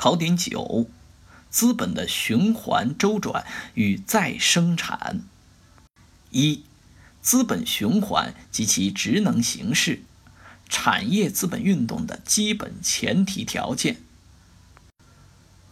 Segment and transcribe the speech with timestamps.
[0.00, 0.86] 考点九：
[1.50, 5.20] 资本的循环周转与再生产。
[6.30, 6.64] 一、
[7.20, 10.00] 资本循环及其职能形式，
[10.70, 13.98] 产业资本运动的基本前提条件。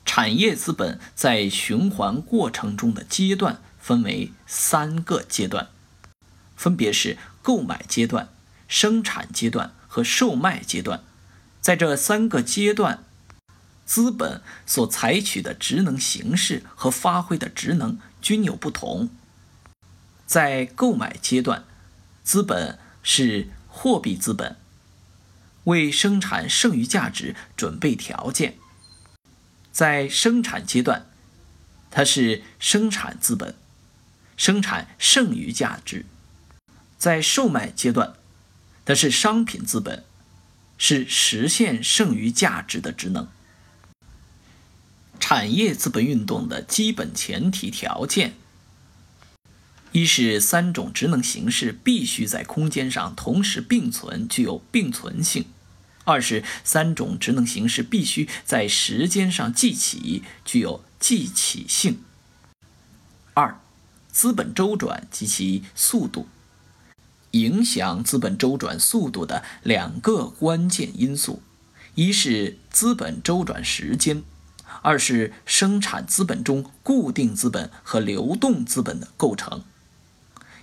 [0.05, 5.69] 产业资本在循环过程中的阶段分为三个阶段，
[6.55, 8.29] 分别是购买阶段、
[8.69, 11.03] 生产阶段和售卖阶段。
[11.63, 13.05] 在这三个阶段，
[13.89, 19.09] 资本所采取的职能形式和发挥的职能均有不同。
[20.27, 21.65] 在购买阶段，
[22.23, 24.59] 资本是货币资本，
[25.65, 28.59] 为生产剩余价值准备条件。
[29.73, 31.07] 在生产阶段，
[31.91, 33.55] 它是生产资本，
[34.37, 36.03] 生产剩余价值；
[36.99, 38.13] 在售卖阶段，
[38.85, 40.05] 它是商品资本，
[40.77, 43.27] 是实现剩余价值的职能。
[45.21, 48.35] 产业资本运动的基本前提条件：
[49.93, 55.45] 一是三种职能形式必须在空间上同时并存，具有并存性。
[56.05, 62.03] 二是三种职能形式必须在时间上记起，具有记起性。
[63.35, 63.61] 二，
[64.11, 66.27] 资本周转及其速度，
[67.33, 71.43] 影响资本周转速度的两个关键因素，
[71.95, 74.23] 一是资本周转时间，
[74.83, 79.65] 二是生产资本中固定资本和流动资本的构成。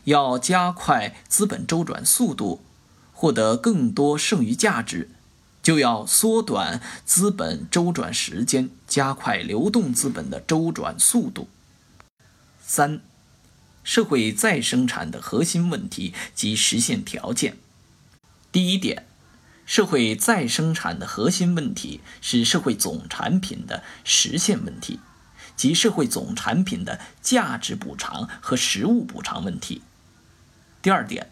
[0.06, 2.64] 要加快资本周转速度，
[3.14, 5.09] 获得更多剩余价值。
[5.64, 11.48] 就要缩短资本周转时间，加快流动资本的周转速度。
[12.61, 13.02] 三、
[13.83, 17.58] 社会再生产的核心问题及实现条件。
[18.52, 19.08] 第一点，
[19.66, 24.99] 社会再生产的核心问题是社会总产品的实现问题，
[25.55, 29.81] 即社会总产品的价值补偿和实物补偿问题。
[30.81, 31.31] 第二点，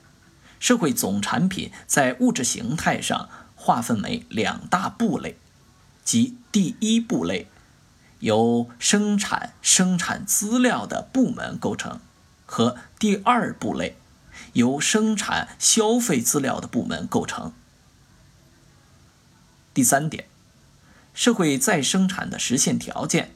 [0.59, 3.29] 社会总产品在物质形态上。
[3.55, 5.38] 划分为两大部类，
[6.03, 7.47] 即第一部类
[8.19, 12.01] 由生产生产资料的部门构成，
[12.45, 13.95] 和第二部类
[14.51, 17.53] 由生产消费资料的部门构成。
[19.73, 20.25] 第三点，
[21.13, 23.31] 社会再生产的实现条件。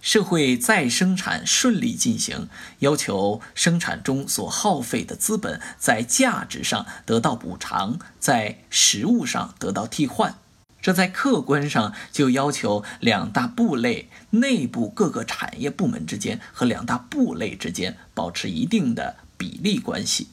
[0.00, 2.48] 社会再生产顺利进行，
[2.80, 10.36] 要求生产中所耗费的资本在价值上得到补偿，在实物上得到替换。
[10.80, 20.30] 这在客观上就要求两大部类内部各个产业部门之间和两大部类之间保持一定的比例关系。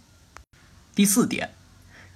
[0.95, 1.51] 第四点，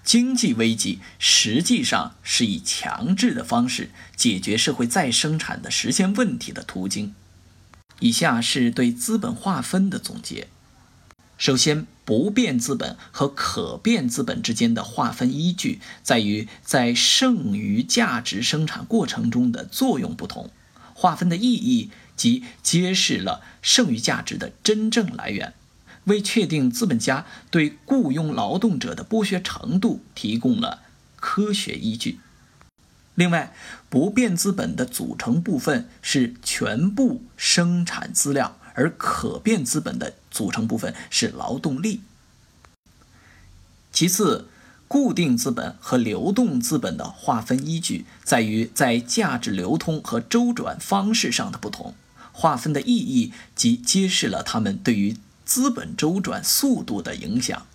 [0.03, 7.15] 经济危机实际上是以强制的方式解决社会再生产的实现问题的途径。
[7.99, 10.47] 以下是对资本划分的总结。
[11.37, 20.51] 首先，不变资本和可变资本之间的划分依据在于在剩余价值生产过程中的作用不同。
[20.93, 25.53] 划分的意义即揭示了剩余价值的真正来源，
[26.05, 30.83] 为确定资本家对雇佣劳动者的剥削程度提供了
[31.15, 32.19] 科学依据。
[33.15, 33.53] 另外，
[33.89, 42.01] 不变资本的组成部分是全部生产资料，而可变资本的组成部分是劳动力。
[43.91, 44.47] 其次，
[44.87, 51.93] 固定资本和流动资本的划分依据在于在价值流通和周转方式上的不同。
[52.31, 57.65] 划分的意义即揭示了他们对于资本周转速度的影响。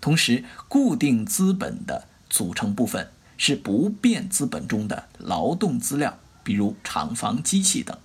[0.00, 3.10] 同时，固定资本的组成部分。
[3.38, 7.96] 是不变资本中的劳动资料，比如厂房、机器等；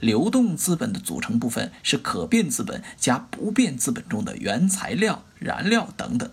[0.00, 6.30] 流动资本的组成部分是可变资本加不变资本中的原材料、燃料等等。